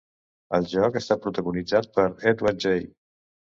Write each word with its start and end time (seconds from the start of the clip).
El 0.59 0.65
joc 0.71 0.97
està 1.03 1.19
protagonitzat 1.27 1.95
per 2.01 2.09
Edward 2.35 2.69
J. 2.69 2.85